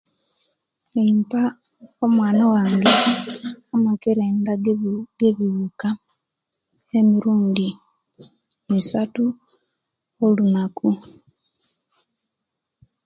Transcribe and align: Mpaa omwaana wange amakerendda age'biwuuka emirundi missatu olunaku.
Mpaa 1.17 1.55
omwaana 2.05 2.43
wange 2.53 2.93
amakerendda 3.75 4.51
age'biwuuka 4.55 5.89
emirundi 6.99 7.67
missatu 8.69 9.23
olunaku. 10.25 10.89